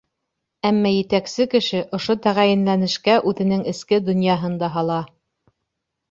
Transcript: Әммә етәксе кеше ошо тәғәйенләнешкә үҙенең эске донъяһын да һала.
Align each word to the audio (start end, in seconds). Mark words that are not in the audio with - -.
Әммә 0.67 0.91
етәксе 0.93 1.43
кеше 1.49 1.81
ошо 1.97 2.15
тәғәйенләнешкә 2.23 3.17
үҙенең 3.33 3.61
эске 3.73 3.99
донъяһын 4.09 4.55
да 4.65 4.71
һала. 4.79 4.97